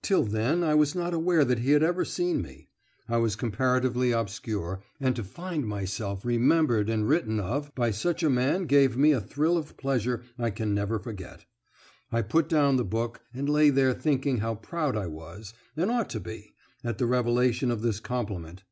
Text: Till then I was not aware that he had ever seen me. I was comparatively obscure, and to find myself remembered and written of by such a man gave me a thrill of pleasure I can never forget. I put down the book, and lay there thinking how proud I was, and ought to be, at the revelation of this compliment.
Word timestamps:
Till 0.00 0.24
then 0.24 0.64
I 0.64 0.74
was 0.74 0.94
not 0.94 1.12
aware 1.12 1.44
that 1.44 1.58
he 1.58 1.72
had 1.72 1.82
ever 1.82 2.06
seen 2.06 2.40
me. 2.40 2.70
I 3.06 3.18
was 3.18 3.36
comparatively 3.36 4.10
obscure, 4.10 4.80
and 4.98 5.14
to 5.14 5.22
find 5.22 5.66
myself 5.66 6.24
remembered 6.24 6.88
and 6.88 7.06
written 7.06 7.38
of 7.38 7.70
by 7.74 7.90
such 7.90 8.22
a 8.22 8.30
man 8.30 8.64
gave 8.64 8.96
me 8.96 9.12
a 9.12 9.20
thrill 9.20 9.58
of 9.58 9.76
pleasure 9.76 10.22
I 10.38 10.48
can 10.48 10.72
never 10.74 10.98
forget. 10.98 11.44
I 12.10 12.22
put 12.22 12.48
down 12.48 12.76
the 12.76 12.82
book, 12.86 13.20
and 13.34 13.46
lay 13.46 13.68
there 13.68 13.92
thinking 13.92 14.38
how 14.38 14.54
proud 14.54 14.96
I 14.96 15.06
was, 15.08 15.52
and 15.76 15.90
ought 15.90 16.08
to 16.08 16.20
be, 16.20 16.54
at 16.82 16.96
the 16.96 17.04
revelation 17.04 17.70
of 17.70 17.82
this 17.82 18.00
compliment. 18.00 18.62